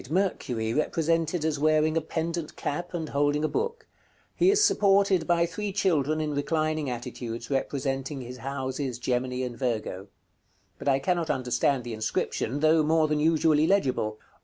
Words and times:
_Mercury, 0.09 0.73
represented 0.73 1.45
as 1.45 1.59
wearing 1.59 1.95
a 1.95 2.01
pendent 2.01 2.55
cap, 2.55 2.91
and 2.95 3.09
holding 3.09 3.43
a 3.43 3.47
book: 3.47 3.85
he 4.35 4.49
is 4.49 4.63
supported 4.63 5.27
by 5.27 5.45
three 5.45 5.71
children 5.71 6.19
in 6.19 6.33
reclining 6.33 6.89
attitudes, 6.89 7.51
representing 7.51 8.19
his 8.21 8.37
houses 8.37 8.97
Gemini 8.97 9.43
and 9.43 9.55
Virgo. 9.55 10.07
But 10.79 10.87
I 10.87 10.97
cannot 10.97 11.29
understand 11.29 11.83
the 11.83 11.93
inscription, 11.93 12.61
though 12.61 12.81
more 12.81 13.07
than 13.07 13.19
usually 13.19 13.67
legible. 13.67 14.17